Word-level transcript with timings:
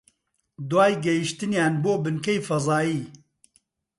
دوای 0.69 0.93
گەیشتنیان 1.05 1.73
بۆ 1.83 1.93
بنکەی 2.03 2.43
فەزایی 2.47 3.01